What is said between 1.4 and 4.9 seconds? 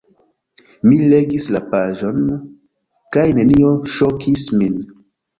la paĝon kaj nenio ŝokis min.